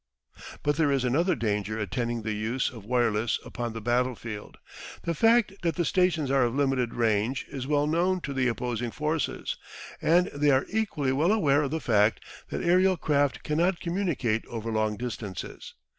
But 0.63 0.77
there 0.77 0.91
is 0.91 1.03
another 1.03 1.35
danger 1.35 1.77
attending 1.77 2.23
the 2.23 2.33
use 2.33 2.71
of 2.71 2.85
wireless 2.87 3.37
upon 3.45 3.73
the 3.73 3.81
battlefield. 3.81 4.57
The 5.03 5.13
fact 5.13 5.53
that 5.61 5.75
the 5.75 5.85
stations 5.85 6.31
are 6.31 6.43
of 6.43 6.55
limited 6.55 6.95
range 6.95 7.45
is 7.51 7.67
well 7.67 7.85
known 7.85 8.19
to 8.21 8.33
the 8.33 8.47
opposing 8.47 8.89
forces, 8.89 9.57
and 10.01 10.25
they 10.33 10.49
are 10.49 10.65
equally 10.71 11.11
well 11.11 11.31
aware 11.31 11.61
of 11.61 11.69
the 11.69 11.79
fact 11.79 12.21
that 12.49 12.63
aerial 12.63 12.97
craft 12.97 13.43
cannot 13.43 13.79
communicate 13.79 14.43
over 14.47 14.71
long 14.71 14.97
distances. 14.97 15.75